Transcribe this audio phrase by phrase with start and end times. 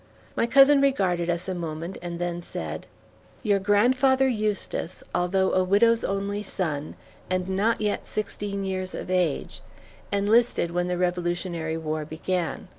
[0.35, 2.87] My cousin regarded us a moment and then said:
[3.43, 6.95] "Your Grandfather Eustis, although a widow's only son,
[7.29, 9.61] and not yet sixteen years of age,
[10.11, 12.67] enlisted when the Revolutionary War began.